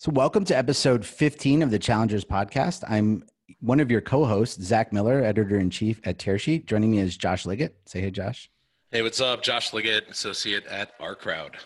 [0.00, 2.84] So, welcome to episode 15 of the Challengers podcast.
[2.88, 3.24] I'm
[3.58, 6.66] one of your co hosts, Zach Miller, editor in chief at Tearsheet.
[6.66, 7.76] Joining me is Josh Liggett.
[7.84, 8.48] Say hey, Josh.
[8.92, 9.42] Hey, what's up?
[9.42, 11.56] Josh Liggett, associate at OurCrowd.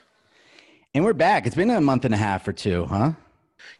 [0.95, 1.47] And we're back.
[1.47, 3.13] It's been a month and a half or two, huh?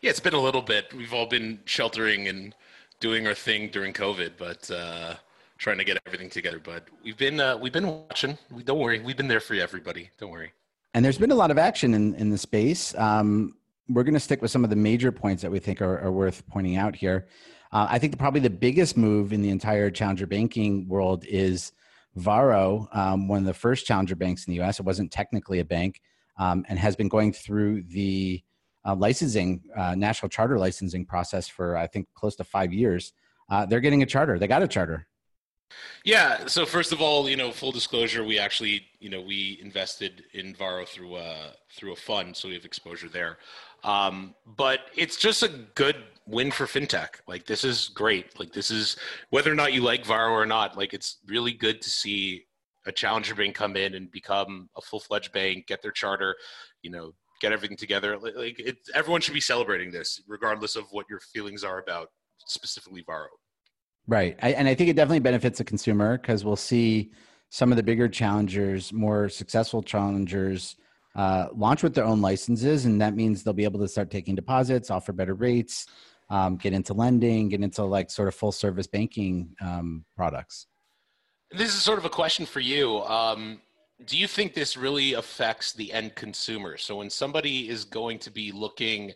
[0.03, 0.93] Yeah, it's been a little bit.
[0.93, 2.55] We've all been sheltering and
[3.01, 5.15] doing our thing during COVID, but uh,
[5.57, 6.61] trying to get everything together.
[6.63, 8.37] But we've been uh, we've been watching.
[8.51, 10.11] We, don't worry, we've been there for everybody.
[10.19, 10.53] Don't worry.
[10.93, 12.95] And there's been a lot of action in in the space.
[12.97, 13.55] Um,
[13.89, 16.13] we're going to stick with some of the major points that we think are, are
[16.13, 17.27] worth pointing out here.
[17.73, 21.73] Uh, I think probably the biggest move in the entire challenger banking world is
[22.17, 24.79] Varo, um, one of the first challenger banks in the U.S.
[24.79, 26.01] It wasn't technically a bank,
[26.39, 28.43] um, and has been going through the
[28.85, 33.13] uh, licensing, uh, national charter licensing process for I think close to five years.
[33.49, 34.39] Uh, they're getting a charter.
[34.39, 35.07] They got a charter.
[36.05, 36.47] Yeah.
[36.47, 40.55] So first of all, you know, full disclosure, we actually, you know, we invested in
[40.55, 43.39] Varo through a through a fund, so we have exposure there.
[43.85, 45.97] Um, but it's just a good
[46.27, 47.21] win for fintech.
[47.27, 48.39] Like this is great.
[48.39, 48.97] Like this is
[49.31, 50.77] whether or not you like Varo or not.
[50.77, 52.45] Like it's really good to see
[52.87, 56.37] a challenger bank come in and become a full fledged bank, get their charter,
[56.83, 58.19] you know, get everything together.
[58.19, 62.09] Like it, everyone should be celebrating this, regardless of what your feelings are about
[62.47, 63.29] specifically Varo.
[64.09, 67.13] Right, I, and I think it definitely benefits the consumer because we'll see
[67.51, 70.77] some of the bigger challengers, more successful challengers,
[71.15, 74.35] uh, launch with their own licenses, and that means they'll be able to start taking
[74.35, 75.87] deposits, offer better rates,
[76.31, 80.67] um, get into lending, get into like sort of full service banking um, products.
[81.51, 83.03] This is sort of a question for you.
[83.03, 83.61] Um,
[84.07, 86.77] do you think this really affects the end consumer?
[86.77, 89.13] So when somebody is going to be looking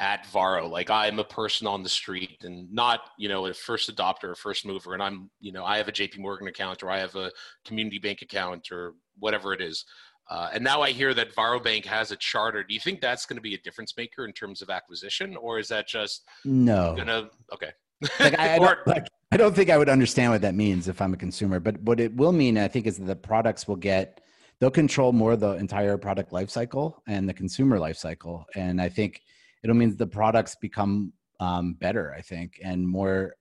[0.00, 3.94] at Varo, like I'm a person on the street and not, you know, a first
[3.94, 6.90] adopter or first mover, and I'm, you know, I have a JP Morgan account or
[6.90, 7.30] I have a
[7.64, 9.84] community bank account or whatever it is.
[10.32, 12.64] Uh, and now I hear that Varo Bank has a charter.
[12.64, 15.58] Do you think that's going to be a difference maker in terms of acquisition, or
[15.58, 16.94] is that just no?
[16.96, 17.72] Gonna okay.
[18.18, 21.02] like I, I, don't, like, I don't think I would understand what that means if
[21.02, 21.60] I'm a consumer.
[21.60, 24.22] But what it will mean, I think, is that the products will get
[24.58, 28.44] they'll control more the entire product lifecycle and the consumer lifecycle.
[28.54, 29.20] And I think
[29.62, 32.14] it'll mean the products become um, better.
[32.16, 33.36] I think and more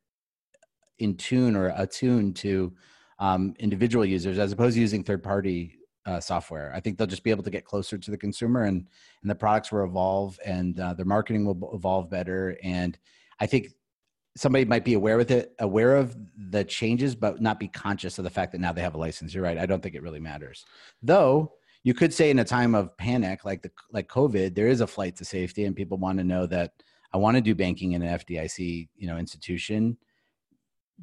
[1.00, 2.74] in tune or attuned to
[3.18, 6.72] um, individual users as opposed to using third party uh, software.
[6.74, 8.88] I think they'll just be able to get closer to the consumer, and
[9.22, 12.58] and the products will evolve, and uh, their marketing will evolve better.
[12.64, 12.98] And
[13.40, 13.70] I think
[14.36, 16.16] somebody might be aware with it, aware of
[16.50, 19.34] the changes, but not be conscious of the fact that now they have a license.
[19.34, 19.58] You're right.
[19.58, 20.66] I don't think it really matters,
[21.02, 21.54] though.
[21.84, 24.88] You could say in a time of panic like the like COVID, there is a
[24.88, 26.74] flight to safety, and people want to know that
[27.14, 29.98] I want to do banking in an FDIC you know institution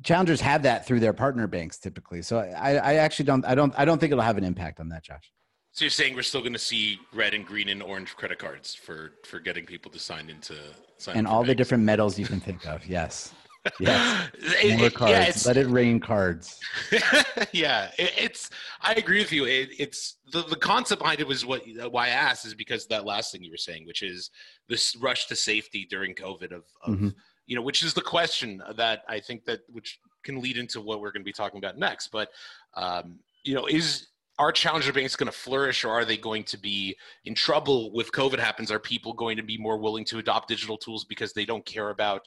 [0.03, 2.23] challengers have that through their partner banks typically.
[2.23, 4.89] So I, I actually don't, I don't, I don't think it'll have an impact on
[4.91, 5.33] that, Josh.
[5.73, 8.75] So you're saying we're still going to see red and green and orange credit cards
[8.75, 10.55] for for getting people to sign into
[10.97, 11.49] sign and all banks.
[11.49, 12.85] the different metals you can think of.
[12.87, 13.33] Yes.
[13.81, 14.31] Yes.
[14.79, 15.45] More it, cards.
[15.45, 16.59] Yeah, Let it rain cards.
[17.53, 18.49] yeah, it, it's.
[18.81, 19.45] I agree with you.
[19.45, 23.05] It, it's the the concept behind it was what why I asked is because that
[23.05, 24.31] last thing you were saying, which is
[24.71, 27.09] this rush to safety during COVID of, of mm-hmm
[27.49, 31.01] you know, which is the question that I think that which can lead into what
[31.01, 32.09] we're going to be talking about next.
[32.09, 32.29] But
[32.75, 36.57] um, you know, is are challenger banks going to flourish or are they going to
[36.57, 40.47] be in trouble with covid happens are people going to be more willing to adopt
[40.47, 42.23] digital tools because they don't care about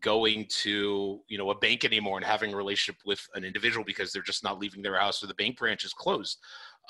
[0.00, 4.12] going to you know a bank anymore and having a relationship with an individual because
[4.12, 6.38] they're just not leaving their house or the bank branch is closed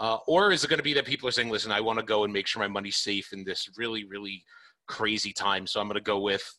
[0.01, 2.05] uh, or is it going to be that people are saying listen i want to
[2.05, 4.43] go and make sure my money's safe in this really really
[4.87, 6.59] crazy time so i'm going to go with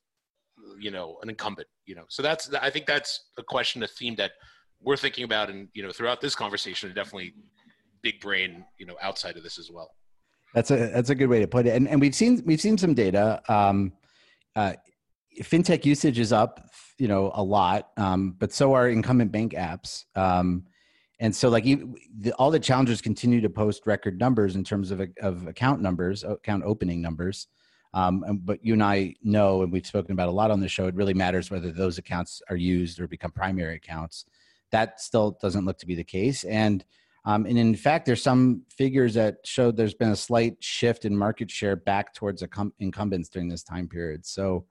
[0.79, 2.05] you know an incumbent you know?
[2.09, 4.31] So that's i think that's a question a theme that
[4.83, 7.33] we're thinking about and you know throughout this conversation and definitely
[8.01, 9.89] big brain you know outside of this as well.
[10.53, 11.75] That's a that's a good way to put it.
[11.75, 13.41] And, and we've seen we've seen some data.
[13.51, 13.93] Um,
[14.55, 14.73] uh,
[15.41, 20.03] fintech usage is up you know a lot um, but so are incumbent bank apps.
[20.15, 20.65] Um,
[21.19, 21.65] and so like
[22.37, 26.63] all the challengers continue to post record numbers in terms of, of account numbers account
[26.65, 27.47] opening numbers
[27.93, 30.87] um, but you and I know, and we've spoken about a lot on the show,
[30.87, 34.25] it really matters whether those accounts are used or become primary accounts.
[34.71, 36.43] That still doesn't look to be the case.
[36.43, 36.83] And
[37.25, 41.15] um, and in fact, there's some figures that show there's been a slight shift in
[41.15, 42.43] market share back towards
[42.79, 44.25] incumbents during this time period.
[44.25, 44.65] So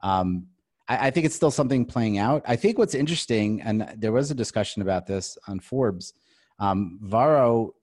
[0.00, 0.46] um,
[0.88, 2.42] I, I, think it's still something playing out.
[2.46, 6.14] I think what's interesting, and there was a discussion about this on Forbes,
[6.58, 7.74] um, Varo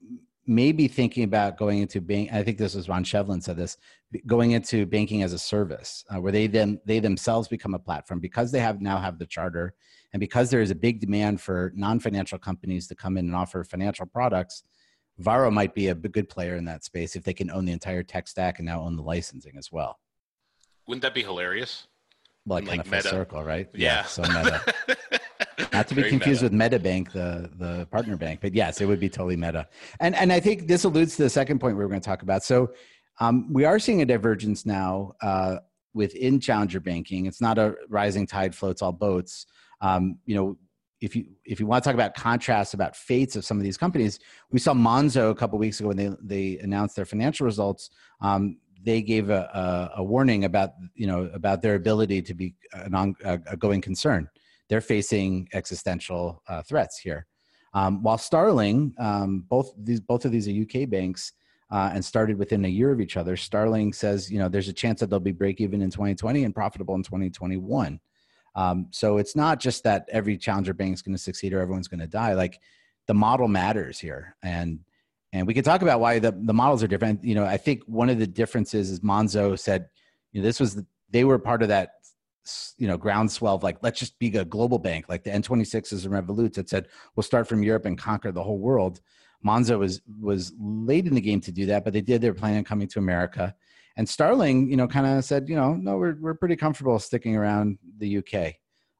[0.46, 2.32] may be thinking about going into bank.
[2.32, 3.76] I think this was Ron Shevlin said this,
[4.26, 8.20] going into banking as a service, uh, where they then they themselves become a platform
[8.20, 9.74] because they have now have the charter,
[10.12, 13.64] and because there is a big demand for non-financial companies to come in and offer
[13.64, 14.62] financial products.
[15.18, 18.02] Varo might be a good player in that space if they can own the entire
[18.02, 19.98] tech stack and now own the licensing as well.
[20.86, 21.86] wouldn't that be hilarious?
[22.44, 23.68] Well, like, kind of full circle, right?
[23.72, 24.02] Yeah.
[24.02, 24.74] yeah so meta.
[25.76, 26.56] Not to be Very confused meta.
[26.56, 29.68] with MetaBank, the the partner bank, but yes, it would be totally meta.
[30.00, 32.22] And and I think this alludes to the second point we were going to talk
[32.22, 32.42] about.
[32.44, 32.72] So
[33.20, 35.56] um, we are seeing a divergence now uh,
[35.94, 37.26] within challenger banking.
[37.26, 39.46] It's not a rising tide floats all boats.
[39.80, 40.56] Um, you know,
[41.00, 43.76] if you if you want to talk about contrasts about fates of some of these
[43.76, 44.18] companies,
[44.50, 47.90] we saw Monzo a couple weeks ago when they they announced their financial results.
[48.20, 52.54] Um, they gave a, a, a, warning about you know about their ability to be
[52.72, 54.28] an on, a, a going concern.
[54.68, 57.26] They're facing existential uh, threats here.
[57.74, 61.32] Um, while Starling, um, both these both of these are UK banks
[61.70, 63.36] uh, and started within a year of each other.
[63.36, 66.54] Starling says you know there's a chance that they'll be break even in 2020 and
[66.54, 68.00] profitable in 2021.
[68.54, 71.88] Um, so it's not just that every challenger bank is going to succeed or everyone's
[71.88, 72.32] going to die.
[72.32, 72.60] Like
[73.06, 74.80] the model matters here, and
[75.32, 77.22] and we can talk about why the, the models are different.
[77.22, 79.88] You know, I think one of the differences is Monzo said,
[80.32, 81.90] you know, this was the, they were part of that,
[82.78, 86.14] you know, groundswell of like, let's just be a global bank, like the N26s and
[86.14, 89.00] Revolut that said, we'll start from Europe and conquer the whole world.
[89.44, 92.20] Monzo was was late in the game to do that, but they did.
[92.20, 93.54] They were planning on coming to America,
[93.96, 97.36] and Starling, you know, kind of said, you know, no, we're we're pretty comfortable sticking
[97.36, 98.54] around the UK.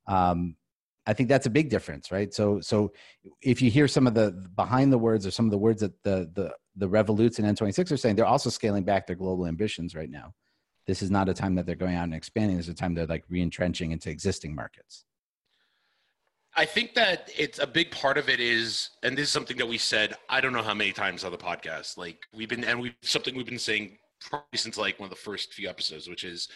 [0.06, 0.56] Um,
[1.06, 2.34] I think that's a big difference, right?
[2.34, 2.92] So, so
[3.40, 6.02] if you hear some of the behind the words or some of the words that
[6.02, 9.94] the the the Revoluts and N26 are saying, they're also scaling back their global ambitions
[9.94, 10.34] right now.
[10.87, 12.56] This is not a time that they're going out and expanding.
[12.56, 15.05] This is a time they're like re-entrenching into existing markets.
[16.59, 19.69] I think that it's a big part of it is, and this is something that
[19.69, 21.99] we said, I don't know how many times on the podcast.
[21.99, 25.23] Like we've been, and we something we've been saying probably since like one of the
[25.23, 26.49] first few episodes, which is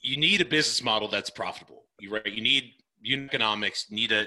[0.00, 1.84] you need a business model that's profitable.
[2.00, 2.72] You right, you need
[3.04, 4.26] economics need to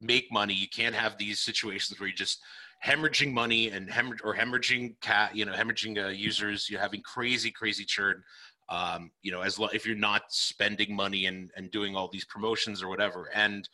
[0.00, 0.52] make money.
[0.52, 2.40] You can't have these situations where you're just
[2.84, 6.68] hemorrhaging money and hemorrhage or hemorrhaging cat, you know, hemorrhaging uh, users.
[6.68, 8.22] You're having crazy, crazy churn.
[8.72, 12.24] Um, you know, as lo- if you're not spending money and and doing all these
[12.24, 13.28] promotions or whatever.
[13.34, 13.68] And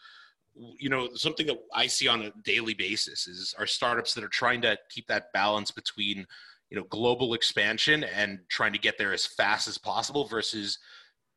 [0.76, 4.28] you know, something that I see on a daily basis is our startups that are
[4.28, 6.26] trying to keep that balance between
[6.70, 10.78] you know global expansion and trying to get there as fast as possible versus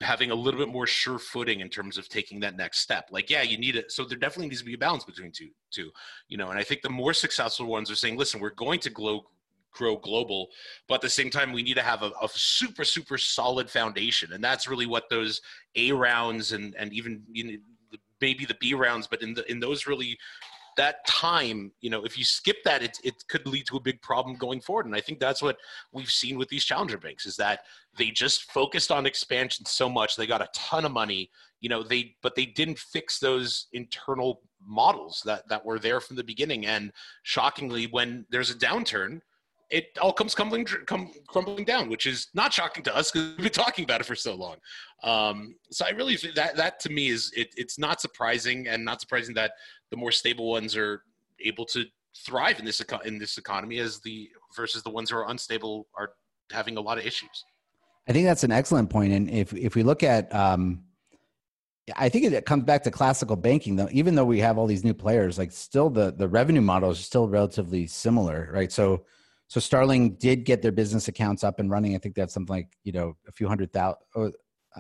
[0.01, 3.09] having a little bit more sure footing in terms of taking that next step.
[3.11, 3.91] Like, yeah, you need it.
[3.91, 5.91] So there definitely needs to be a balance between two, two,
[6.27, 8.89] you know, and I think the more successful ones are saying, listen, we're going to
[8.89, 9.21] grow,
[9.71, 10.49] grow global,
[10.87, 14.33] but at the same time, we need to have a, a super, super solid foundation.
[14.33, 15.41] And that's really what those
[15.75, 17.57] A rounds and, and even, you know,
[18.19, 20.17] maybe the B rounds, but in the, in those really
[20.77, 24.01] that time, you know, if you skip that, it, it could lead to a big
[24.01, 24.85] problem going forward.
[24.85, 25.57] And I think that's what
[25.91, 27.61] we've seen with these challenger banks is that
[27.97, 30.15] they just focused on expansion so much.
[30.15, 31.29] They got a ton of money,
[31.59, 36.15] you know, they, but they didn't fix those internal models that, that were there from
[36.15, 36.65] the beginning.
[36.65, 39.21] And shockingly, when there's a downturn,
[39.71, 43.43] it all comes crumbling, come, crumbling down, which is not shocking to us because we've
[43.43, 44.57] been talking about it for so long.
[45.03, 49.01] Um, so I really that that to me is it, it's not surprising and not
[49.01, 49.53] surprising that
[49.89, 51.03] the more stable ones are
[51.39, 51.85] able to
[52.25, 56.11] thrive in this in this economy as the versus the ones who are unstable are
[56.51, 57.45] having a lot of issues.
[58.07, 59.11] I think that's an excellent point.
[59.11, 60.83] point, and if if we look at, um,
[61.95, 63.77] I think it comes back to classical banking.
[63.77, 66.91] Though, even though we have all these new players, like still the the revenue model
[66.91, 68.71] is still relatively similar, right?
[68.71, 69.05] So
[69.51, 71.93] so Starling did get their business accounts up and running.
[71.93, 73.99] I think that's something like you know a few hundred thousand.
[74.15, 74.31] Oh,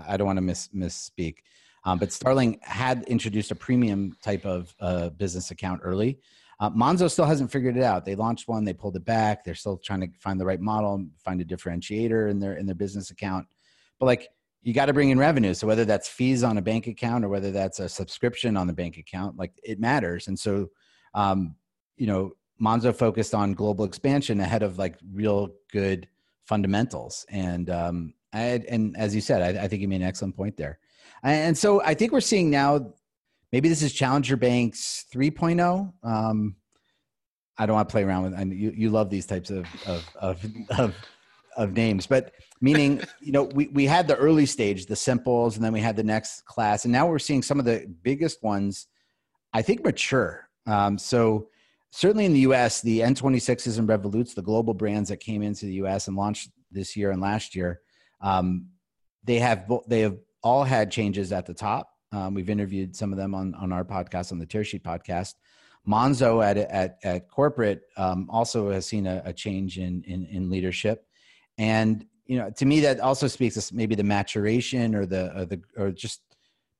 [0.07, 1.39] I don't want to miss misspeak,
[1.83, 6.19] um, but Starling had introduced a premium type of uh, business account early.
[6.61, 8.05] Uh, Monzo still hasn't figured it out.
[8.05, 9.43] They launched one, they pulled it back.
[9.43, 12.73] They're still trying to find the right model, find a differentiator in their in their
[12.73, 13.47] business account.
[13.99, 14.29] But like
[14.61, 15.53] you got to bring in revenue.
[15.53, 18.73] So whether that's fees on a bank account or whether that's a subscription on the
[18.73, 20.29] bank account, like it matters.
[20.29, 20.69] And so,
[21.13, 21.55] um,
[21.97, 26.07] you know, Monzo focused on global expansion ahead of like real good
[26.43, 27.25] fundamentals.
[27.29, 30.57] And um, I, and as you said, I, I think you made an excellent point
[30.57, 30.79] there.
[31.23, 32.93] And so I think we're seeing now,
[33.51, 35.93] maybe this is Challenger Banks 3.0.
[36.03, 36.55] Um,
[37.57, 38.33] I don't want to play around with.
[38.33, 40.45] And you, you love these types of of, of
[40.79, 40.95] of
[41.57, 45.63] of names, but meaning you know we we had the early stage, the simples, and
[45.63, 48.87] then we had the next class, and now we're seeing some of the biggest ones.
[49.53, 50.49] I think mature.
[50.65, 51.49] Um, so
[51.91, 55.73] certainly in the U.S., the N26s and Revoluts, the global brands that came into the
[55.73, 56.07] U.S.
[56.07, 57.81] and launched this year and last year,
[58.21, 58.67] um,
[59.23, 61.89] they have they have all had changes at the top.
[62.11, 65.35] Um, we've interviewed some of them on on our podcast on the Tearsheet podcast.
[65.87, 70.49] Monzo at at, at corporate um, also has seen a, a change in, in, in
[70.49, 71.05] leadership,
[71.57, 75.45] and you know to me that also speaks to maybe the maturation or the or
[75.45, 76.21] the or just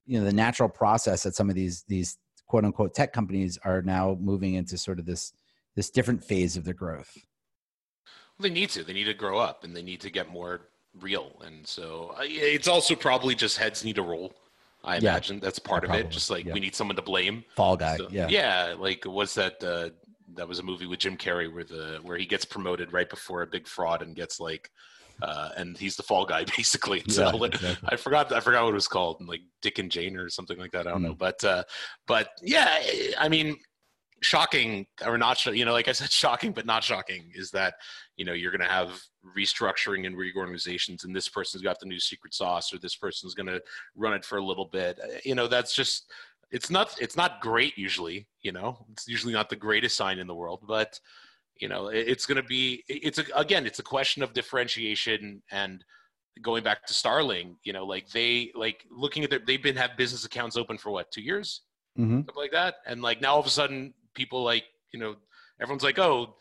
[0.05, 2.17] you know the natural process that some of these these
[2.51, 5.31] quote unquote tech companies are now moving into sort of this
[5.77, 7.17] this different phase of their growth.
[8.37, 8.83] Well, they need to.
[8.83, 10.67] They need to grow up, and they need to get more
[10.99, 11.41] real.
[11.45, 14.33] And so it's also probably just heads need to roll.
[14.83, 15.11] I Yeah.
[15.11, 16.09] imagine that's part of it.
[16.09, 16.53] Just like yeah.
[16.53, 17.45] we need someone to blame.
[17.55, 17.95] Fall guy.
[17.95, 18.27] So- yeah.
[18.27, 18.75] yeah.
[18.77, 19.91] Like was that uh,
[20.35, 23.43] that was a movie with Jim Carrey where the where he gets promoted right before
[23.43, 24.69] a big fraud and gets like
[25.21, 27.03] uh, and he's the fall guy basically.
[27.07, 27.89] So Yeah, exactly.
[27.89, 30.71] I forgot I forgot what it was called, like Dick and Jane or something like
[30.71, 30.87] that.
[30.87, 31.17] I don't know, Mm.
[31.17, 31.63] but uh,
[32.07, 32.79] but yeah,
[33.19, 33.57] I mean,
[34.21, 35.43] shocking or not?
[35.45, 37.75] You know, like I said, shocking but not shocking is that
[38.17, 38.99] you know you're going to have
[39.37, 43.47] restructuring and reorganizations, and this person's got the new secret sauce, or this person's going
[43.47, 43.61] to
[43.95, 44.99] run it for a little bit.
[45.03, 46.11] Uh, You know, that's just
[46.51, 48.27] it's not it's not great usually.
[48.41, 50.99] You know, it's usually not the greatest sign in the world, but
[51.61, 55.85] you know it's going to be it's a, again it's a question of differentiation and
[56.41, 59.95] going back to starling you know like they like looking at their they've been have
[59.95, 61.61] business accounts open for what two years?
[61.95, 62.75] Hmm something like that.
[62.85, 65.15] And like now all of a sudden people like you know
[65.61, 66.35] everyone's like oh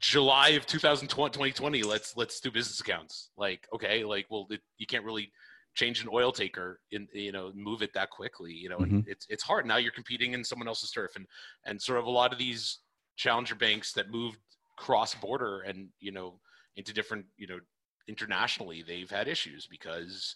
[0.00, 3.30] july of 2020 2020 let's let's do business accounts.
[3.36, 5.32] Like okay like well it, you can't really
[5.74, 9.26] change an oil taker in you know move it that quickly you know and it's
[9.30, 9.64] it's hard.
[9.64, 11.12] Now you're competing in someone else's turf.
[11.16, 11.26] And
[11.64, 12.80] and sort of a lot of these
[13.16, 14.38] challenger banks that moved
[14.78, 16.38] cross border and you know
[16.76, 17.58] into different you know
[18.06, 20.34] internationally they've had issues because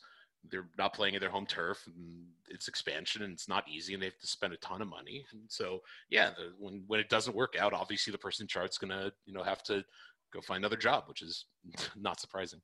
[0.50, 4.02] they're not playing at their home turf and it's expansion and it's not easy and
[4.02, 5.80] they have to spend a ton of money and so
[6.10, 9.32] yeah the, when when it doesn't work out obviously the person in chart's gonna you
[9.32, 9.84] know have to
[10.32, 11.46] go find another job which is
[11.96, 12.60] not surprising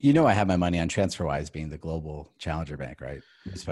[0.00, 3.20] You know, I have my money on TransferWise being the global challenger bank, right?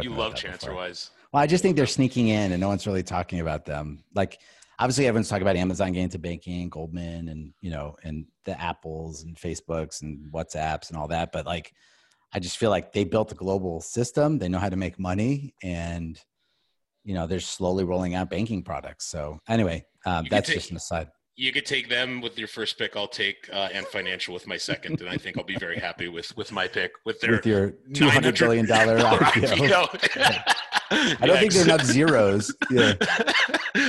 [0.03, 0.75] You love that before.
[0.75, 4.05] transferwise Well, I just think they're sneaking in and no one's really talking about them.
[4.15, 4.39] Like,
[4.78, 9.23] obviously, everyone's talking about Amazon getting into banking, Goldman, and, you know, and the Apples
[9.23, 11.33] and Facebooks and WhatsApps and all that.
[11.33, 11.73] But like,
[12.33, 14.38] I just feel like they built a global system.
[14.38, 16.21] They know how to make money and,
[17.04, 19.07] you know, they're slowly rolling out banking products.
[19.07, 21.09] So, anyway, um, that's take- just an aside.
[21.37, 24.57] You could take them with your first pick i'll take uh, Ant financial with my
[24.57, 27.47] second and i think i'll be very happy with with my pick with their With
[27.47, 30.14] your $200 billion IPO.
[30.17, 30.55] I
[30.91, 32.55] I don't think there are enough zeros.
[32.71, 32.93] Yeah.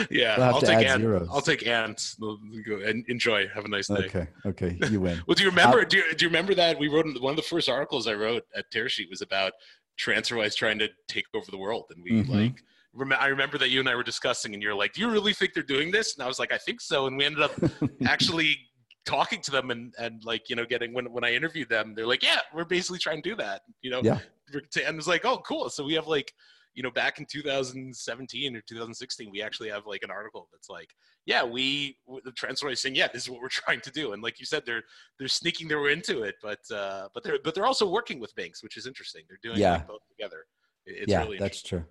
[0.10, 1.06] yeah, We'll I'll take ant.
[1.30, 2.16] I'll take ants.
[2.16, 2.38] Go
[2.84, 3.48] and enjoy.
[3.50, 4.06] Have a nice day.
[4.06, 4.28] Okay.
[4.46, 4.78] Okay.
[4.90, 5.22] You win.
[5.28, 5.84] Well, do you remember?
[5.84, 8.44] do, you, do you remember that we wrote one of the first articles I wrote
[8.56, 9.52] at Tearsheet was about
[10.00, 12.30] TransferWise trying to take over the world, and we Mhm.
[12.30, 12.64] like.
[12.96, 15.34] Rem- I remember that you and I were discussing, and you're like, "Do you really
[15.34, 17.52] think they're doing this?" And I was like, "I think so." And we ended up
[18.08, 18.58] actually
[19.06, 22.08] talking to them, and and like you know, getting when when I interviewed them, they're
[22.08, 24.20] like, "Yeah, we're basically trying to do that." You know, Yeah.
[24.54, 26.32] and it was like, "Oh, cool." So we have like
[26.74, 30.90] you know, back in 2017 or 2016, we actually have like an article that's like,
[31.25, 34.22] yeah, we the transfer is saying, yeah, this is what we're trying to do, and
[34.22, 34.84] like you said, they're
[35.18, 38.36] they're sneaking their way into it, but uh, but they're but they're also working with
[38.36, 39.24] banks, which is interesting.
[39.28, 39.74] They're doing Yeah.
[39.74, 40.46] like both together.
[40.86, 41.84] It's yeah, really that's true.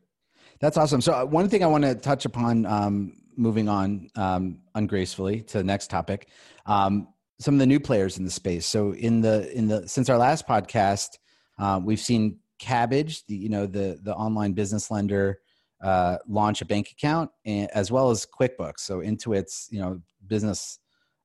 [0.60, 1.00] That's awesome.
[1.00, 5.58] So uh, one thing I want to touch upon, um, moving on um, ungracefully to
[5.58, 6.28] the next topic,
[6.66, 7.08] um,
[7.40, 8.66] some of the new players in the space.
[8.66, 11.18] So in the in the since our last podcast,
[11.58, 15.40] uh, we've seen Kabbage, the you know the the online business lender,
[15.82, 18.80] uh, launch a bank account, and, as well as QuickBooks.
[18.80, 20.78] So Intuit's you know business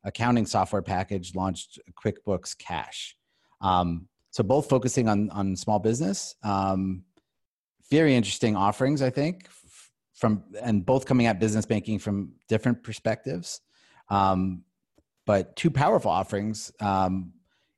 [0.03, 3.15] accounting software package launched QuickBooks Cash.
[3.61, 6.35] Um, so both focusing on on small business.
[6.43, 7.03] Um,
[7.89, 9.47] very interesting offerings, I think,
[10.13, 13.61] from and both coming at business banking from different perspectives.
[14.09, 14.63] Um,
[15.25, 16.71] but two powerful offerings.
[16.79, 17.33] Um,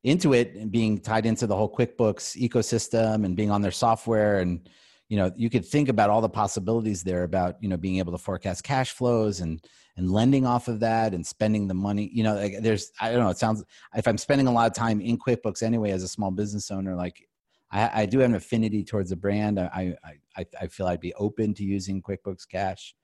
[0.06, 4.68] Intuit and being tied into the whole QuickBooks ecosystem and being on their software, and
[5.10, 8.12] you know, you could think about all the possibilities there about you know being able
[8.12, 9.64] to forecast cash flows and
[9.98, 12.10] and lending off of that and spending the money.
[12.12, 13.30] You know, like there's I don't know.
[13.30, 13.64] It sounds
[13.96, 16.96] if I'm spending a lot of time in QuickBooks anyway as a small business owner,
[16.96, 17.28] like
[17.72, 19.60] I, I do have an affinity towards the brand.
[19.60, 19.96] I,
[20.36, 22.96] I, I, feel I'd be open to using QuickBooks Cash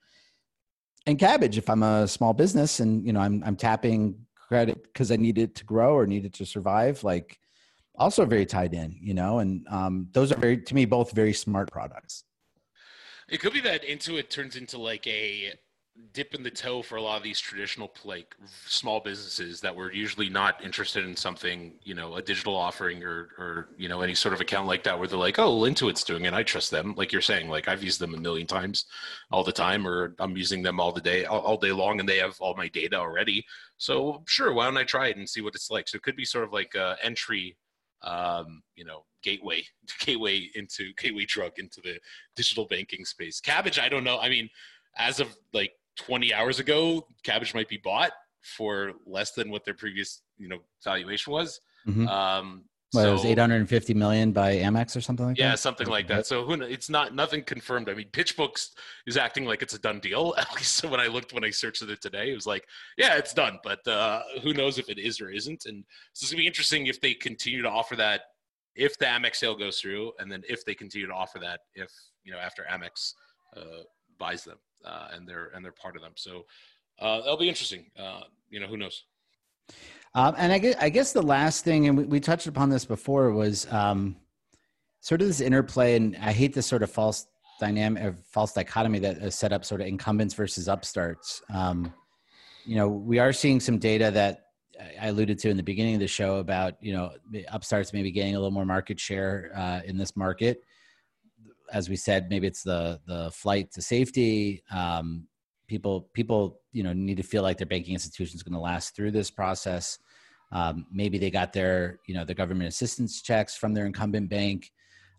[1.07, 5.11] and Kabbage if I'm a small business and you know I'm I'm tapping credit because
[5.11, 7.03] I need it to grow or need it to survive.
[7.03, 7.39] Like
[7.95, 11.33] also very tied in, you know, and um, those are very to me both very
[11.33, 12.25] smart products.
[13.29, 15.53] It could be that Intuit turns into like a
[16.13, 18.35] dip in the toe for a lot of these traditional like
[18.65, 23.29] small businesses that were usually not interested in something, you know, a digital offering or
[23.37, 26.25] or you know any sort of account like that where they're like, oh, Intuit's doing
[26.25, 26.95] it, I trust them.
[26.95, 28.85] Like you're saying, like I've used them a million times,
[29.31, 32.07] all the time, or I'm using them all the day, all, all day long, and
[32.07, 33.45] they have all my data already.
[33.77, 35.87] So sure, why don't I try it and see what it's like?
[35.87, 37.57] So it could be sort of like a entry
[38.03, 39.63] um, you know, gateway,
[39.99, 41.99] gateway into gateway drug into the
[42.35, 43.41] digital banking space.
[43.41, 44.19] Kabbage, I don't know.
[44.19, 44.49] I mean,
[44.97, 48.11] as of like 20 hours ago, Kabbage might be bought
[48.41, 51.59] for less than what their previous, you know, valuation was.
[51.87, 52.07] Mhm.
[52.07, 55.57] Um, Well, it was 850 million by Amex or something like yeah, that.
[55.59, 56.25] something like that.
[56.25, 57.89] So who it's not nothing confirmed.
[57.89, 58.69] I mean, PitchBooks
[59.05, 60.33] is acting like it's a done deal.
[60.37, 62.65] At least when I looked when I searched it today, it was like,
[62.97, 63.59] yeah, it's done.
[63.61, 65.65] But uh, who knows if it is or isn't?
[65.65, 68.21] And so it's gonna be interesting if they continue to offer that
[68.75, 71.91] if the Amex sale goes through, and then if they continue to offer that, if
[72.23, 73.13] you know after Amex
[73.57, 73.83] uh,
[74.17, 76.13] buys them uh, and they're and they're part of them.
[76.15, 76.45] So
[76.99, 77.85] uh, that'll be interesting.
[77.97, 79.03] Uh, you know, who knows?
[80.15, 82.85] Um, and I guess, I guess the last thing, and we, we touched upon this
[82.85, 84.15] before, was um,
[85.01, 85.95] sort of this interplay.
[85.95, 87.27] And I hate this sort of false
[87.59, 91.41] dynamic, or false dichotomy that is set up, sort of incumbents versus upstarts.
[91.53, 91.93] Um,
[92.65, 94.45] you know, we are seeing some data that
[95.01, 97.11] I alluded to in the beginning of the show about you know
[97.49, 100.63] upstarts maybe getting a little more market share uh, in this market.
[101.71, 104.63] As we said, maybe it's the the flight to safety.
[104.71, 105.27] Um,
[105.67, 108.95] people people you know need to feel like their banking institution is going to last
[108.95, 109.99] through this process.
[110.51, 114.71] Um, maybe they got their you know the government assistance checks from their incumbent bank.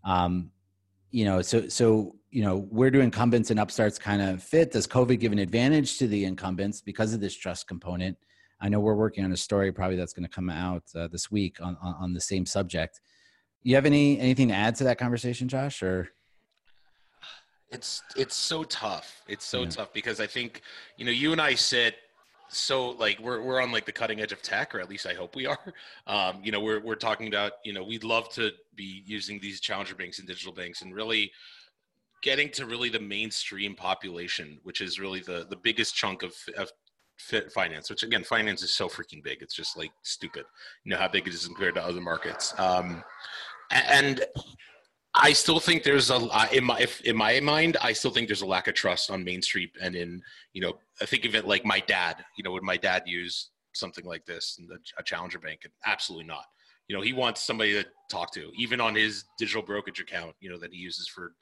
[0.05, 0.51] Um,
[1.11, 4.73] you know, so so you know where do incumbents and upstarts kind of fit?
[4.73, 8.17] Does COVID give an advantage to the incumbents because of this trust component?
[8.61, 11.31] I know we're working on a story probably that's going to come out uh, this
[11.31, 13.01] week on, on, on the same subject.
[13.63, 15.83] You have any anything to add to that conversation, Josh?
[15.83, 16.09] Or
[17.71, 19.23] it's it's so tough.
[19.29, 19.69] It's so yeah.
[19.71, 20.63] tough because I think
[20.97, 21.97] you know you and I sit
[22.49, 25.15] so like we're we're on like the cutting edge of tech, or at least I
[25.15, 25.59] hope we are.
[26.07, 29.61] Um, you know, we're we're talking about you know we'd love to be using these
[29.61, 31.31] challenger banks and digital banks and really
[32.23, 36.71] getting to really the mainstream population, which is really the the biggest chunk of of
[37.53, 37.91] finance.
[37.91, 39.43] Which again, finance is so freaking big.
[39.43, 40.47] It's just like stupid.
[40.85, 42.59] You know how big it is compared to other markets.
[42.59, 43.05] Um,
[43.71, 44.25] and
[45.21, 48.43] I still think there's a in my if, in my mind, I still think there's
[48.43, 50.23] a lack of trust on Main Street and in
[50.53, 52.25] you know I think of it like my dad.
[52.37, 54.59] You know, would my dad use something like this,
[54.97, 55.67] a challenger bank?
[55.85, 56.45] Absolutely not.
[56.87, 60.37] You know, he wants somebody to talk to, even on his digital brokerage account.
[60.41, 61.33] You know that he uses for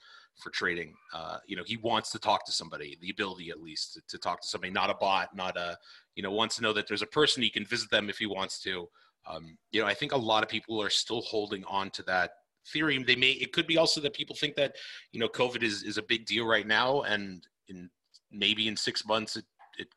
[0.43, 0.95] for trading.
[1.15, 4.19] Uh, you know, he wants to talk to somebody, the ability at least to, to,
[4.19, 5.77] talk to somebody, not a bot, not a
[6.15, 8.27] you know wants to know that there's a person he can visit them if he
[8.27, 8.89] wants to.
[9.29, 12.31] Um, you know, I think a lot of people are still holding on to that
[12.73, 13.03] theory.
[13.03, 14.77] They may it could be also that people think that
[15.13, 17.91] you know COVID is is a big deal right now, and in
[18.31, 19.45] maybe in six months it,
[19.79, 19.89] it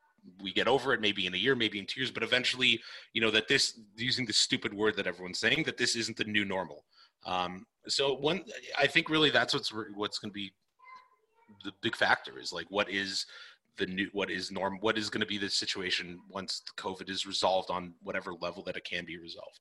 [0.42, 1.02] we get over it.
[1.02, 2.80] Maybe in a year, maybe in two years, but eventually,
[3.14, 6.26] you know that this using this stupid word that everyone's saying that this isn't the
[6.26, 6.86] new normal.
[7.26, 8.44] Um, so one,
[8.78, 10.52] I think really that's what's what's going to be
[11.64, 13.26] the big factor is like what is
[13.78, 17.26] the new what is norm what is going to be the situation once covid is
[17.26, 19.60] resolved on whatever level that it can be resolved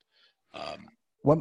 [0.54, 0.86] um,
[1.22, 1.38] what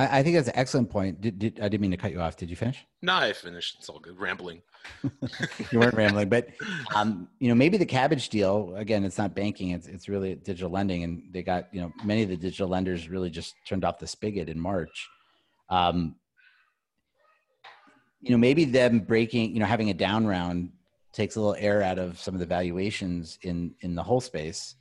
[0.00, 1.20] I, I think that's an excellent point.
[1.20, 2.36] Did, did, I didn't mean to cut you off.
[2.36, 2.86] Did you finish?
[3.02, 3.76] No, I finished.
[3.78, 4.18] It's all good.
[4.18, 4.62] Rambling.
[5.70, 6.48] you weren't rambling, but
[6.94, 8.74] um, you know, maybe the Kabbage deal.
[8.76, 9.70] Again, it's not banking.
[9.70, 13.08] It's it's really digital lending, and they got you know many of the digital lenders
[13.08, 15.08] really just turned off the spigot in March.
[15.68, 16.16] Um,
[18.20, 20.72] you know, maybe them breaking, you know, having a down round
[21.12, 24.76] takes a little air out of some of the valuations in in the whole space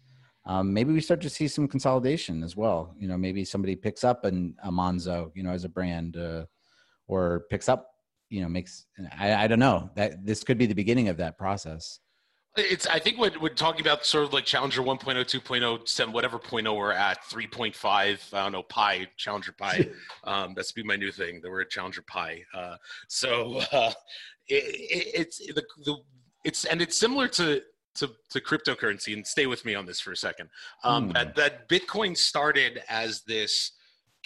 [0.49, 2.95] um, maybe we start to see some consolidation as well.
[2.97, 6.45] You know, maybe somebody picks up an a Monzo, you know, as a brand, uh,
[7.07, 7.91] or picks up,
[8.29, 8.87] you know, makes.
[9.19, 11.99] I, I don't know that this could be the beginning of that process.
[12.57, 12.87] It's.
[12.87, 16.65] I think what we're talking about, sort of like Challenger 1.0, 2.0, 7, whatever point
[16.65, 18.33] oh we're at, 3.5.
[18.33, 19.87] I don't know, Pi, Challenger Pi.
[20.23, 21.41] um, that's be my new thing.
[21.43, 22.43] The word Challenger Pi.
[22.55, 22.75] Uh,
[23.07, 23.91] so uh,
[24.47, 25.97] it, it, it's the, the
[26.43, 27.61] it's and it's similar to
[27.99, 30.49] to, to cryptocurrency and stay with me on this for a second.
[30.83, 31.13] Um, mm.
[31.13, 33.73] that, that Bitcoin started as this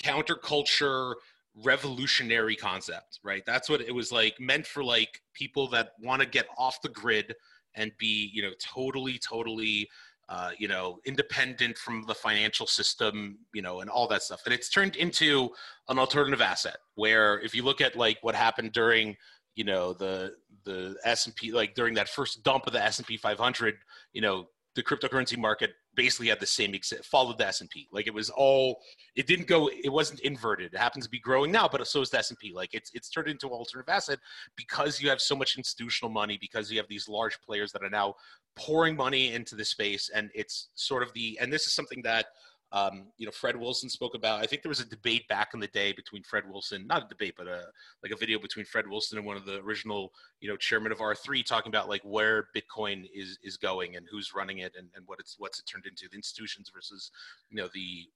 [0.01, 1.15] counterculture
[1.63, 3.43] revolutionary concept, right?
[3.45, 6.89] That's what it was like meant for like people that want to get off the
[6.89, 7.35] grid
[7.75, 9.89] and be, you know, totally, totally,
[10.29, 14.41] uh, you know, independent from the financial system, you know, and all that stuff.
[14.45, 15.49] And it's turned into
[15.89, 19.15] an alternative asset where if you look at like what happened during
[19.55, 20.33] you know the
[20.65, 23.75] the S&P like during that first dump of the S&P 500
[24.13, 26.73] you know the cryptocurrency market basically had the same
[27.03, 28.79] followed the S&P like it was all
[29.15, 30.73] it didn't go it wasn't inverted.
[30.73, 33.27] It happens to be growing now but so is the S&P like it's it's turned
[33.27, 34.19] into an alternative asset
[34.55, 37.89] because you have so much institutional money because you have these large players that are
[37.89, 38.15] now
[38.55, 42.27] pouring money into the space and it's sort of the and this is something that
[42.73, 44.41] um, you know, Fred Wilson spoke about.
[44.41, 47.07] I think there was a debate back in the day between Fred Wilson, not a
[47.07, 47.65] debate, but a
[48.01, 50.99] like a video between Fred Wilson and one of the original, you know, chairman of
[50.99, 54.89] R three, talking about like where Bitcoin is is going and who's running it and,
[54.95, 57.11] and what it's what's it turned into, the institutions versus,
[57.51, 58.07] you know, the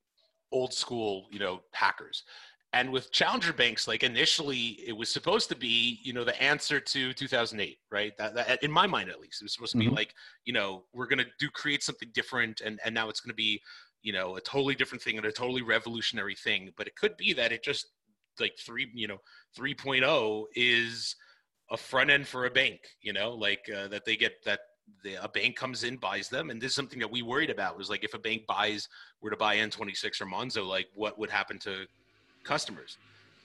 [0.52, 2.24] old school, you know, hackers.
[2.74, 6.82] And with challenger banks, like initially, it was supposed to be, you know, the answer
[6.82, 8.15] to 2008, right?
[8.17, 9.96] That, that in my mind, at least, it was supposed to be mm-hmm.
[9.96, 13.32] like, you know, we're going to do create something different, and and now it's going
[13.32, 13.62] to be
[14.02, 17.34] you know a totally different thing and a totally revolutionary thing but it could be
[17.34, 17.88] that it just
[18.40, 19.18] like 3 you know
[19.58, 21.16] 3.0 is
[21.72, 24.60] a front end for a bank you know like uh, that they get that
[25.04, 27.78] the, a bank comes in buys them and this is something that we worried about.
[27.78, 28.88] Was like if a bank buys
[29.22, 31.86] were to buy n26 or monzo like what would happen to
[32.44, 32.98] customers?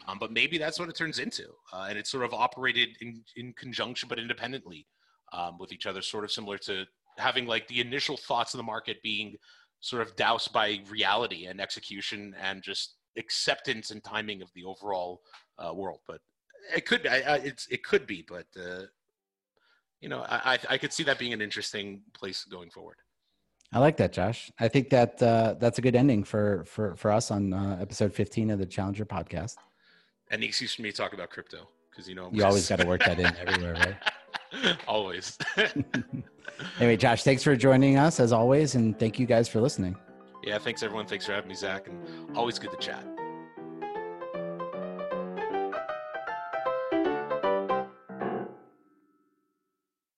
[0.08, 3.22] Um, but maybe that's what it turns into, uh, and it's sort of operated in
[3.36, 4.86] in conjunction but independently
[5.32, 6.84] um, with each other, sort of similar to
[7.18, 9.36] having like the initial thoughts of the market being
[9.82, 15.20] sort of doused by reality and execution and just acceptance and timing of the overall
[15.58, 15.98] uh, world.
[16.08, 16.20] But
[16.74, 18.84] it could be, I, I, it's it could be, but uh,
[20.00, 22.96] you know, I, I could see that being an interesting place going forward.
[23.72, 24.50] I like that, Josh.
[24.58, 28.12] I think that uh, that's a good ending for for for us on uh, episode
[28.12, 29.56] 15 of the Challenger podcast.
[30.30, 32.80] And the excuse for me to talk about crypto because you know you always got
[32.80, 34.11] to work that in everywhere, right?
[34.88, 35.38] always.
[36.78, 39.96] anyway, Josh, thanks for joining us as always, and thank you guys for listening.
[40.42, 41.06] Yeah, thanks everyone.
[41.06, 43.06] Thanks for having me, Zach, and always good to chat.